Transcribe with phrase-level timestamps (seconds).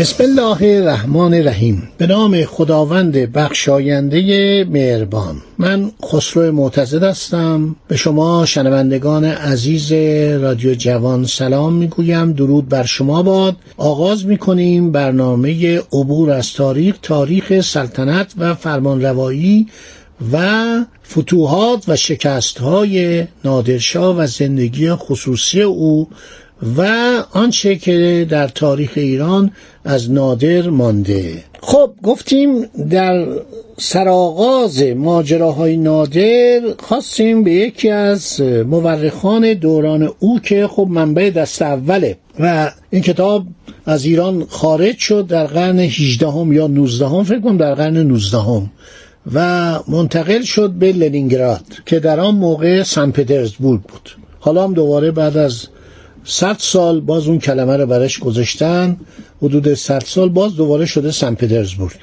[0.00, 1.88] بسم الله الرحمن الرحیم.
[1.98, 5.36] به نام خداوند بخشاینده مهربان.
[5.58, 7.76] من خسرو معتزد هستم.
[7.88, 9.92] به شما شنوندگان عزیز
[10.42, 12.32] رادیو جوان سلام می‌گویم.
[12.32, 13.56] درود بر شما باد.
[13.76, 19.66] آغاز می‌کنیم برنامه عبور از تاریخ تاریخ سلطنت و فرمانروایی
[20.32, 20.66] و
[21.10, 26.08] فتوحات و شکست های نادرشاه و زندگی خصوصی او
[26.76, 26.82] و
[27.32, 29.50] آنچه که در تاریخ ایران
[29.84, 31.44] از نادر مانده.
[31.62, 33.26] خب گفتیم در
[33.78, 42.16] سرآغاز ماجراهای نادر خواستیم به یکی از مورخان دوران او که خب منبع دست اوله
[42.40, 43.44] و این کتاب
[43.86, 47.96] از ایران خارج شد در قرن 18 هم یا 19 هم فکر کنم در قرن
[47.96, 48.70] 19 هم
[49.34, 54.10] و منتقل شد به لنینگراد که در آن موقع سن پترزبورگ بود.
[54.40, 55.66] حالا هم دوباره بعد از
[56.24, 58.96] صد سال باز اون کلمه رو برش گذاشتن.
[59.42, 61.96] حدود صد سال باز دوباره شده سن پترزبورگ.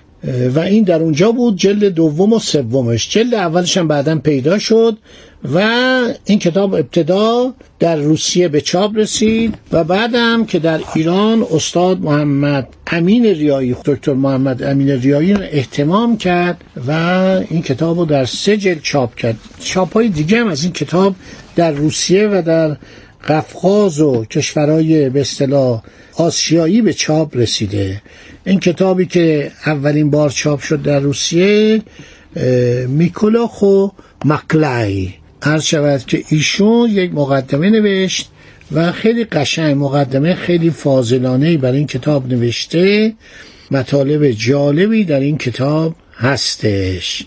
[0.55, 3.09] و این در اونجا بود جلد دوم و سومش.
[3.09, 4.97] جلد اولش هم بعدا پیدا شد
[5.53, 5.59] و
[6.25, 12.67] این کتاب ابتدا در روسیه به چاپ رسید و بعدم که در ایران استاد محمد
[12.87, 16.91] امین ریایی دکتر محمد امین ریایی رو احتمام کرد و
[17.49, 19.35] این کتاب رو در سه جلد چاپ کرد.
[19.59, 21.15] چاپ های دیگه هم از این کتاب
[21.55, 22.77] در روسیه و در
[23.27, 25.83] قفقاز و کشورهای به اصطلاح
[26.15, 28.01] آسیایی به چاپ رسیده.
[28.45, 31.81] این کتابی که اولین بار چاپ شد در روسیه
[32.87, 33.87] میکولاخ و
[34.25, 35.09] مکلای
[35.41, 38.29] عرض شود که ایشون یک مقدمه نوشت
[38.71, 43.13] و خیلی قشنگ مقدمه خیلی فاضلانه بر این کتاب نوشته.
[43.71, 47.25] مطالب جالبی در این کتاب هستش.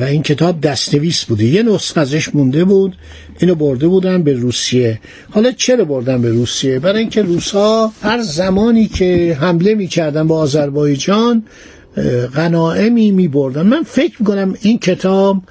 [0.00, 1.44] و این کتاب دستنویس بوده.
[1.44, 2.96] یه نسخه ازش مونده بود.
[3.38, 5.00] اینو برده بودن به روسیه.
[5.30, 11.44] حالا چرا بردن به روسیه؟ برای اینکه روسا هر زمانی که حمله می‌کردن با آذربایجان
[12.34, 13.62] غنائمی میبردن.
[13.62, 15.42] من فکر می‌کنم این کتاب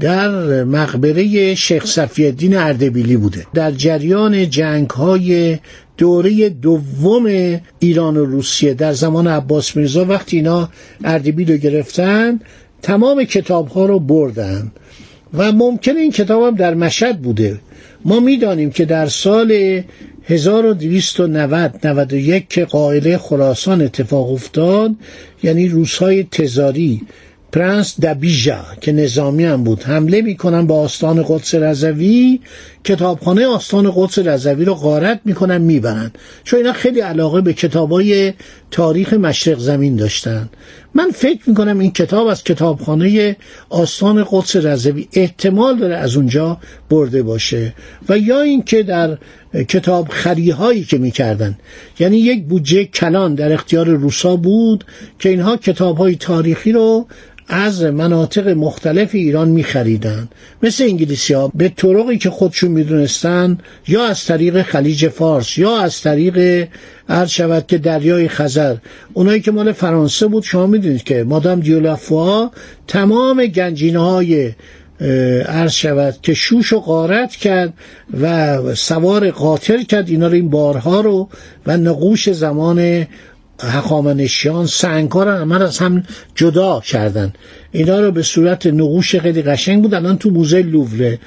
[0.00, 3.46] در مقبره شیخ صفی الدین اردبیلی بوده.
[3.54, 5.58] در جریان جنگ های
[5.96, 7.26] دوره دوم
[7.78, 10.68] ایران و روسیه در زمان عباس میرزا وقتی اینا
[11.04, 12.40] اردبیل رو گرفتن
[12.84, 14.72] تمام کتاب ها رو بردن
[15.34, 17.60] و ممکنه این کتاب هم در مشهد بوده.
[18.04, 19.82] ما می‌دانیم که در سال
[20.24, 24.90] 1290 91 که قائله خراسان اتفاق افتاد
[25.42, 27.02] یعنی روسهای تزاری
[27.52, 32.40] پرنس دبیژا که نظامی هم بود حمله می‌کنن با آستان قدس رضوی
[32.84, 36.12] کتابخانه آستان قدس رضوی رو غارت می‌کنن می‌برن.
[36.44, 38.32] چون اینا خیلی علاقه به کتابای
[38.70, 40.48] تاریخ مشرق زمین داشتن.
[40.94, 43.36] من فکر می‌کنم این کتاب از کتابخانه
[43.70, 46.58] آستان قدس رضوی احتمال داره از اونجا
[46.90, 47.74] برده باشه.
[48.08, 49.18] و یا اینکه در
[49.68, 51.58] کتاب خریهایی که می‌کردن.
[51.98, 54.84] یعنی یک بودجه کلان در اختیار روسا بود
[55.18, 57.06] که اینها کتاب های تاریخی رو
[57.48, 60.28] از مناطق مختلف ایران می خریدن
[60.62, 63.58] مثل انگلیسی ها به طرقی که خودشون می‌دونستن
[63.88, 66.68] یا از طریق خلیج فارس یا از طریق
[67.08, 68.76] عرض شود که دریای خزر.
[69.12, 72.50] اونایی که مال فرانسه بود شما می‌دونید که مادام دیولافوا
[72.86, 74.52] تمام گنجینه های
[75.48, 77.72] عرض شود که شوش و غارت کرد
[78.20, 80.10] و سوار قاطر کرد.
[80.10, 81.28] اینا رو این بارها رو
[81.66, 83.06] و نقوش زمان
[83.62, 86.02] هخامنشیان سنگ ها رو همه از هم
[86.34, 87.32] جدا کردن.
[87.72, 89.94] اینا رو به صورت نقوش خیلی قشنگ بود.
[89.94, 91.18] الان تو موزه لووره.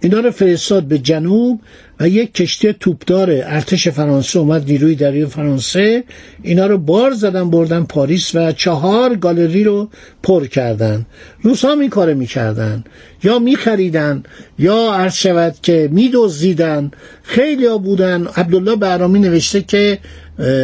[0.00, 1.60] اینا رو فرستاد به جنوب
[2.00, 6.04] و یک کشتی توپدار ارتش فرانسه اومد نیروی دریای فرانسه.
[6.42, 9.88] اینا رو بار زدن بردن پاریس و چهار گالری رو
[10.22, 11.06] پر کردن.
[11.42, 12.84] روس ها این کار می‌کردن.
[13.22, 14.22] یا میخریدن
[14.58, 16.90] یا عرض شود که میدزدیدن.
[17.22, 18.26] خیلی ها بودن.
[18.36, 19.98] عبدالله برامی نوشته که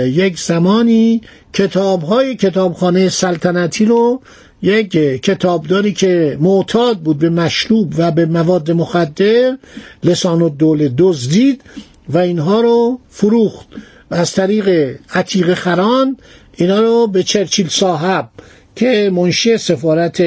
[0.07, 1.21] یک زمانی
[1.53, 4.21] کتاب های کتابخانه سلطنتی رو
[4.63, 4.91] یک
[5.23, 9.59] کتابداری که معتاد بود به مشروب و به مواد مخدر
[10.05, 11.63] لسان الدوله دزدید
[12.09, 13.67] و اینها رو فروخت.
[14.11, 16.17] و از طریق عتیق خران
[16.57, 18.29] اینا رو به چرچیل صاحب
[18.77, 20.23] که منشی سفارت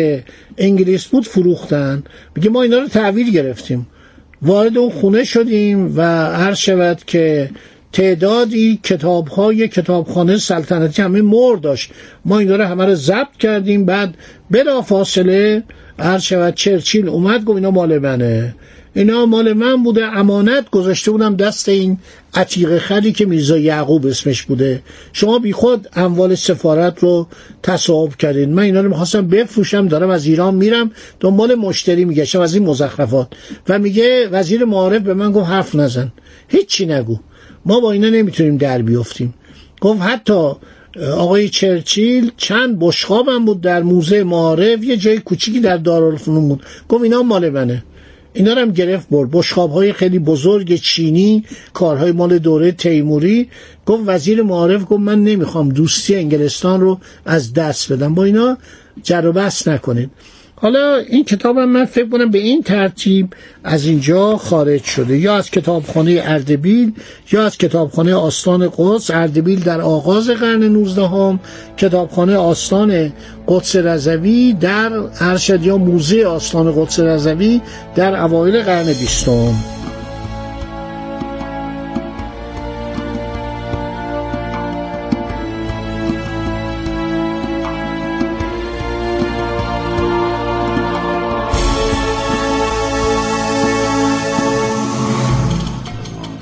[0.58, 2.04] انگلیس بود فروختن.
[2.36, 3.88] میگه ما اینا رو تحویل گرفتیم.
[4.42, 6.02] وارد اون خونه شدیم و
[6.32, 7.50] هر شود که
[7.94, 11.92] تعدادی کتاب های کتابخانه سلطنتی همه مر داشت.
[12.26, 14.16] ما این رو همه رو ضبط کردیم بعد
[14.52, 15.64] بلا فاصله
[16.00, 18.56] هر شود چرچیل اومد گفت اینا مال منه.
[18.96, 21.98] اینا مال من بوده امانت گذاشته بودم دست این
[22.34, 24.82] عتیق خری که میرزا یعقوب اسمش بوده.
[25.14, 27.28] شما بی خود اموال سفارت رو
[27.64, 28.54] تصاحب کردین.
[28.54, 33.28] من اینا رو می‌خواستم بفروشم دارم از ایران میرم دنبال مشتری میگشم از این مزخرفات.
[33.70, 36.12] و میگه وزیر معارف به من گفت حرف نزن.
[36.48, 37.20] هیچی نگو.
[37.66, 39.34] ما با اینا نمی‌تونیم در بیفتیم
[39.82, 40.52] گفت حتی
[41.12, 46.64] آقای چرچیل چند بشخابم بود در موزه معارف یه جای کوچیکی در دارالفنون بود.
[46.90, 47.84] گفت اینا مال منه.
[48.34, 49.32] اینا رو هم گرفت برد.
[49.32, 51.44] بشخاب های خیلی بزرگ چینی
[51.74, 53.50] کارهای مال دوره تیموری.
[53.86, 58.14] گفت وزیر معارف گفت من نمی‌خوام دوستی انگلستان رو از دست بدم.
[58.16, 58.58] با اینا
[59.04, 60.12] جر و بحث نکنید.
[60.56, 63.34] حالا این کتابم من فکر کنم به این ترتیب
[63.64, 65.18] از اینجا خارج شده.
[65.18, 66.94] یا از کتابخانه اردبیل
[67.32, 69.12] یا از کتابخانه آستان قدس.
[69.12, 71.40] اردبیل در آغاز قرن 19 هم
[71.78, 73.14] کتابخانه آستان
[73.48, 77.62] قدس رضوی در ارشد یا موزه آستان قدس رضوی
[77.96, 79.83] در اوایل قرن بیستم.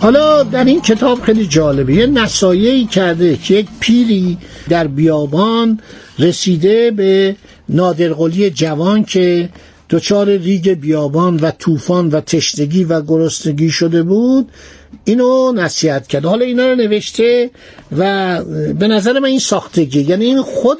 [0.01, 1.93] حالا در این کتاب خیلی جالبه.
[1.93, 4.37] یه نسایهی کرده که یک پیری
[4.69, 5.79] در بیابان
[6.19, 7.35] رسیده به
[7.69, 9.49] نادرقلی جوان که
[9.89, 14.49] دچار ریگ بیابان و طوفان و تشنگی و گرسنگی شده بود.
[15.05, 16.25] اینو نصیحت کرد.
[16.25, 17.49] حالا اینا رو نوشته
[17.97, 18.43] و
[18.73, 20.77] به نظر من این ساختگی یعنی این خود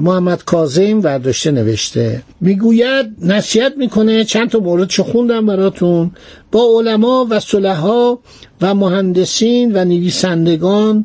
[0.00, 2.22] محمد کاظم ورداشته نوشته.
[2.40, 6.10] می‌گوید نصیحت می‌کنه چند تا مورد چه خوندم براتون.
[6.52, 8.18] با علما و صلحا
[8.60, 11.04] و مهندسین و نویسندگان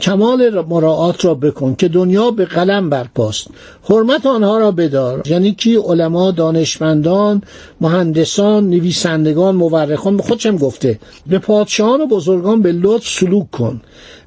[0.00, 3.46] کمال مراعات را بکن که دنیا به قلم برپاست.
[3.82, 5.22] حرمت آنها را بدار.
[5.26, 7.42] یعنی کی؟ علما دانشمندان
[7.80, 10.16] مهندسان نویسندگان مورخان.
[10.16, 10.98] به خودشم گفته.
[11.26, 13.80] به پادشاهان و بزرگان به لطف سلوک کن.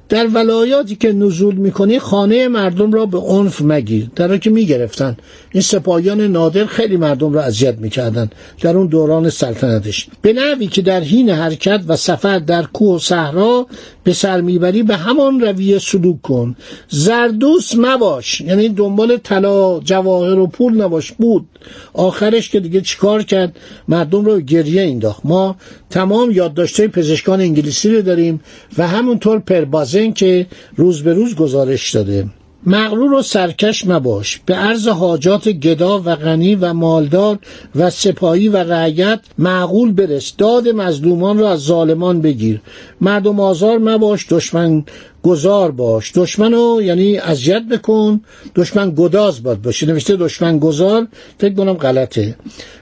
[0.08, 4.10] در ولایاتی که نزول می‌کنی خانه مردم را به عنف مگیر.
[4.16, 5.16] در که می‌گرفتن.
[5.52, 10.08] این سپاهیان نادر خیلی مردم را اذیت می‌کردن در اون دوران سلطنتش.
[10.22, 13.66] به نوی که در حین حرکت و سفر در کوه و صحرا
[14.04, 16.56] به سر می‌بری به همان رویه سلوک کن.
[16.88, 18.40] زردوس مباش.
[18.40, 21.12] یعنی دنبال طلا جواهر و پول نباش.
[21.12, 21.46] بود.
[21.92, 23.56] آخرش که دیگه چیکار کرد؟
[23.88, 25.20] مردم رو گریه انداخت.
[25.24, 25.56] ما
[25.90, 28.40] تمام یادداشت‌های پزشکان انگلیسی رو داریم
[28.78, 30.46] و همونطور پربازن که
[30.76, 32.26] روز به روز گزارش داده.
[32.66, 34.40] مغرور و سرکش مباش.
[34.46, 37.38] به عرض حاجات گدا و غنی و مالدار
[37.76, 40.32] و سپاهی و رعیت معقول برس.
[40.38, 42.60] داد مظلومان را از ظالمان بگیر.
[43.00, 44.26] مردم آزار مباش.
[44.30, 44.84] دشمن
[45.22, 46.12] گذار باش.
[46.14, 48.20] دشمنو یعنی اذیت بکن.
[48.54, 49.86] دشمن گداز باد باشه.
[49.86, 51.06] نوشته دشمن گذار
[51.38, 52.36] فکر کنم غلطه.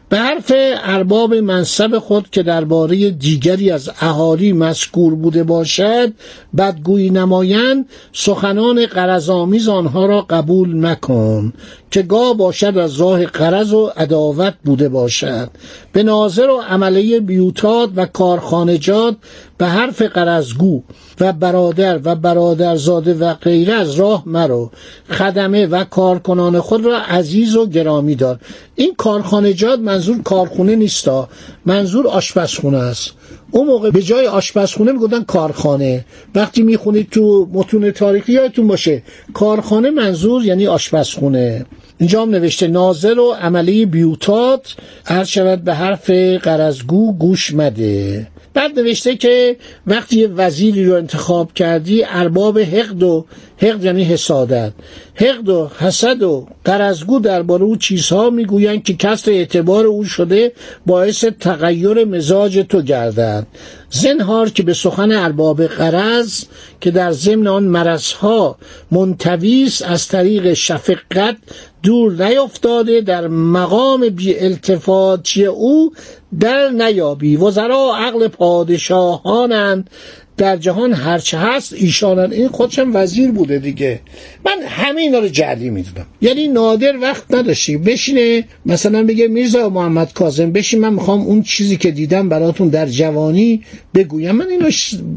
[0.09, 0.53] به حرف
[0.85, 6.13] ارباب منصب خود که درباره دیگری از اهالی مذکور بوده باشد
[6.59, 11.53] بدگویی نمایند سخنان قرضآمیز آنها را قبول نکن
[11.91, 15.51] که گاه باشد از راه قرض و عداوت بوده باشد.
[15.93, 19.17] به ناظر و عمله بیوتاد و کارخانجات
[19.59, 20.83] به حرف قرضگو
[21.21, 24.71] و برادر و برادرزاده و غیره از راه مرو.
[25.11, 28.39] خدمه و کارکنان خود را عزیز و گرامی دار.
[28.77, 31.29] این کارخانجات منظور کارخونه نیستا
[31.67, 33.13] منظور آشپزخونه است.
[33.51, 36.05] اون موقع به جای آشپزخونه می‌گفتن کارخانه.
[36.35, 39.03] وقتی می‌خونید تو متون تاریخی یادتون باشه
[39.35, 41.67] کارخانه منظور یعنی آشپزخونه.
[41.99, 48.27] اینجا هم نوشته ناظر و عملی بیوتات هر شود به حرف قرزگو گوش مده.
[48.55, 49.57] بعد نوشته که
[49.87, 53.25] وقتی وزیری رو انتخاب کردی ارباب حقد و
[53.59, 54.73] حقد یعنی حسادت.
[55.15, 60.53] حقد و حسد و قرزگو درباره او چیزها می‌گویند که کسر اعتبار او شده
[60.87, 63.47] باعث تغییر مزاج تو گردد.
[63.91, 66.45] زنهار که به سخن ارباب قرض
[66.81, 68.59] که در ضمن آن مرزها
[68.91, 71.37] منتویس از طریق شفقت
[71.83, 75.93] دور نیفتاده در مقام بی التفاتی او
[76.41, 77.37] در نیابی.
[77.37, 79.91] وزرا عقل پادشاهانند.
[80.37, 84.01] در جهان هرچه هست ایشانن این خودشم وزیر بوده دیگه.
[84.47, 86.07] من همه اینا رو جعلی می‌دونم.
[86.23, 87.77] یعنی نادر وقت نداشتی.
[87.77, 92.87] بشینه مثلا بگه میرزا محمد کاظم بشین من می‌خوام اون چیزی که دیدم براتون در
[92.87, 93.63] جوانی
[93.95, 94.35] بگویم.
[94.35, 94.71] من اینو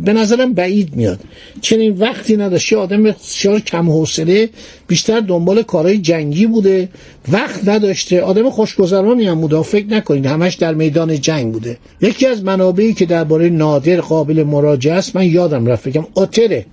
[0.05, 1.19] به نظرم بعید میاد.
[1.61, 4.49] چنین وقتی نداشتی آدم بسیار کم حوصله
[4.89, 6.89] بیشتر دنبال کارهای جنگی بوده.
[7.31, 8.21] وقت نداشته.
[8.21, 9.61] آدم خوشگذرانی هم بوده.
[9.61, 10.25] فکر نکنید.
[10.25, 11.77] همش در میدان جنگ بوده.
[12.01, 15.87] یکی از منابعی که درباره نادر قابل مراجعه است من یادم رفت.
[15.87, 16.65] بگم اوتره.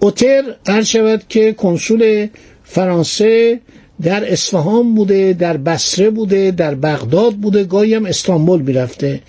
[0.00, 2.28] اوتر هر شود که کنسول
[2.64, 3.60] فرانسه
[4.02, 7.64] در اصفهان بوده در بصره بوده در بغداد بوده.
[7.64, 9.20] گاهی هم استانبول می‌رفته.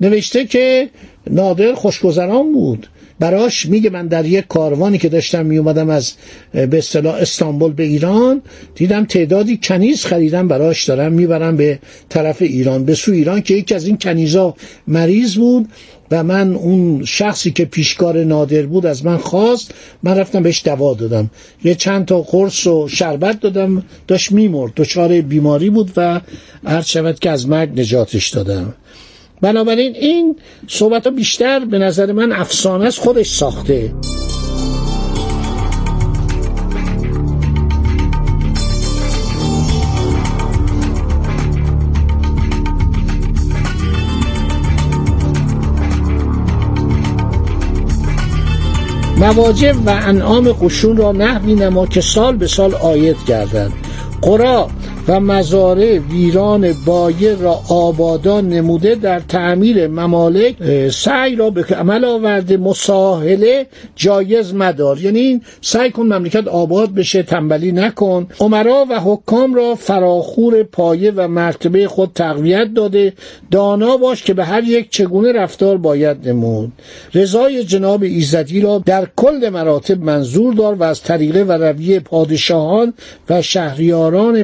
[0.00, 0.88] نوشته که
[1.30, 2.86] نادر خوشگذران بود.
[3.18, 6.12] براش میگه من در یک کاروانی که داشتم میومدم از
[6.52, 8.42] به اصطلاح استانبول به ایران
[8.74, 11.78] دیدم تعدادی کنیز خریدم براش دارم می‌برم به
[12.08, 14.54] طرف ایران به سو ایران که یکی از این کنیزا
[14.86, 15.68] مریض بود
[16.10, 20.94] و من اون شخصی که پیشکار نادر بود از من خواست من رفتم بهش دوا
[20.94, 21.30] دادم.
[21.64, 24.72] یه چند تا قرص و شربت دادم داشت میمرد.
[24.76, 26.20] دچار بیماری بود و
[26.64, 28.74] هر شود که از مرگ نجاتش دادم.
[29.44, 30.36] بنابراین این
[30.68, 33.94] صحبت ها بیشتر به نظر من افسانه است خودش ساخته.
[49.16, 53.72] مواجب و انعام قشون را نحوی نما که سال به سال آید گردند
[54.22, 54.68] قرا
[55.08, 62.56] و مزارع ویران بایر را آبادان نموده در تعمیر ممالک سعی را به عمل آورده
[62.56, 65.00] مساهله جایز مدار.
[65.00, 68.26] یعنی سعی کن مملکت آباد بشه تنبلی نکن.
[68.40, 73.12] عمرا و حکام را فراخور پایه و مرتبه خود تقویت داده.
[73.50, 76.72] دانا باش که به هر یک چگونه رفتار باید نمود.
[77.14, 82.94] رضای جناب ایزدی را در کل مراتب منظور دار و از طریقه و رویه پادشاهان
[83.30, 84.42] و شهریاران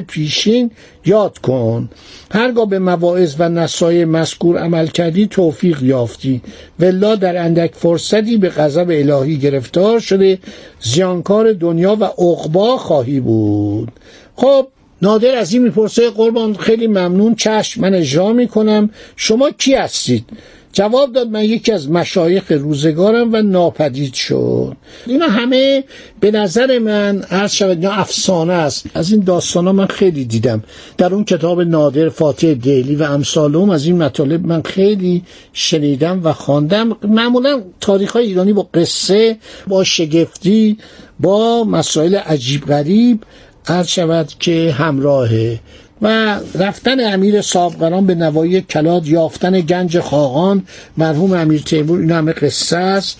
[0.51, 0.69] پیشی
[1.05, 1.89] یاد کن.
[2.31, 6.41] هرگاه به مواعظ و نصای مذکور عمل کردی توفیق یافتی.
[6.79, 10.39] ولا در اندک فرصتی به غضب الهی گرفتار شده
[10.81, 13.91] زیانکار دنیا و عقبا خواهی بود.
[14.35, 14.67] خب
[15.01, 18.89] نادر از این می‌پرسه قربان خیلی ممنون چشم من اجرا می‌کنم.
[19.15, 20.25] شما کی هستید؟
[20.73, 24.75] جواب داد من یکی از مشایخ روزگارم و ناپدید شد.
[25.07, 25.83] اینا همه
[26.19, 28.85] به نظر من عرض شود یا افسانه است.
[28.93, 30.63] از این داستان ها من خیلی دیدم.
[30.97, 35.23] در اون کتاب نادر فاتح دیلی و امثالهم از این مطالب من خیلی
[35.53, 36.97] شنیدم و خواندم.
[37.03, 39.37] معمولا تاریخ های ایرانی با قصه
[39.67, 40.77] با شگفتی
[41.19, 43.23] با مسائل عجیب غریب
[43.67, 45.59] عرض شود که همراهه.
[46.01, 50.63] و رفتن امیر صابقران به نوایی کلاد یافتن گنج خاقان
[50.97, 53.17] مرحوم امیر تیمور این همه قصه است.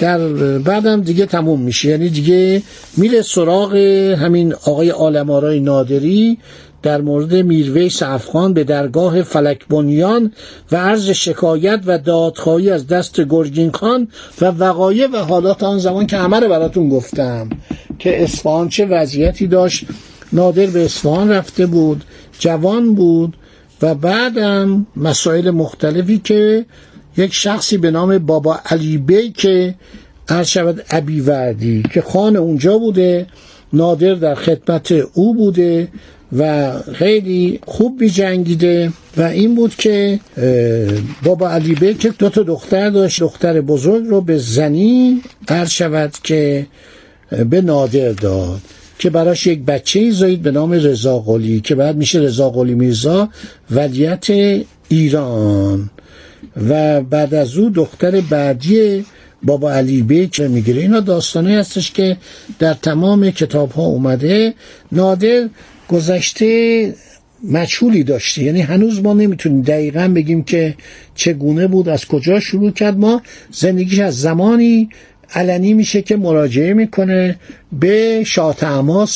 [0.00, 0.18] در
[0.58, 1.88] بعدم دیگه تموم میشه.
[1.88, 2.62] یعنی دیگه
[2.96, 3.74] میره سراغ
[4.18, 6.38] همین آقای آلمارای نادری
[6.82, 10.32] در مورد میرویس افغان به درگاه فلک بنیان
[10.72, 14.08] و عرض شکایت و دادخواهی از دست گرگین خان
[14.40, 17.50] و وقایع و حالات آن زمان که همه رو براتون گفتم
[17.98, 19.84] که اصفهان چه وضعیتی داشت.
[20.32, 22.04] نادر به اصفهان رفته بود.
[22.38, 23.36] جوان بود
[23.82, 26.66] و بعدم مسائل مختلفی که
[27.16, 29.74] یک شخصی به نام بابا علی بی که
[30.28, 33.26] عرض شود ابی وردی که خان اونجا بوده
[33.72, 35.88] نادر در خدمت او بوده
[36.38, 40.20] و خیلی خوب بی جنگیده و این بود که
[41.22, 46.12] بابا علی بی که دو تا دختر داشت دختر بزرگ رو به زنی عرض شود
[46.22, 46.66] که
[47.50, 48.60] به نادر داد.
[48.98, 53.28] که براش یک بچه زایید به نام رضا قلی که بعد میشه رضا قلی میرزا
[53.70, 54.26] ولیت
[54.88, 55.90] ایران.
[56.68, 59.04] و بعد از او دختر بعدی
[59.42, 60.82] بابا علی بیک می‌گیره.
[60.82, 62.16] اینا داستانه هستش که
[62.58, 64.54] در تمام کتاب ها اومده.
[64.92, 65.48] نادر
[65.88, 66.94] گذشته
[67.50, 68.42] مجهولی داشته.
[68.42, 70.74] یعنی هنوز ما نمی‌تونیم دقیقا بگیم که
[71.14, 72.98] چگونه بود از کجا شروع کرد.
[72.98, 74.88] ما زندگیش از زمانی
[75.34, 77.36] علنی میشه که مراجعه می‌کنه
[77.72, 78.56] به شاه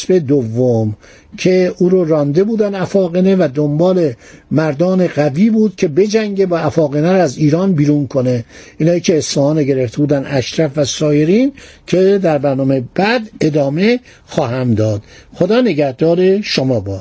[0.09, 0.97] به دوم
[1.37, 4.13] که او رو رانده بودن افاقنه و دنبال
[4.51, 8.45] مردان قوی بود که بجنگه با افاقنه از ایران بیرون کنه.
[8.79, 11.53] اینایی که اصفهان گرفته بودن اشرف و سایرین
[11.87, 15.03] که در برنامه بعد ادامه خواهم داد.
[15.35, 17.01] خدا نگهدار شما با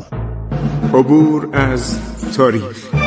[0.93, 1.97] عبور از
[2.37, 3.06] تاریخ.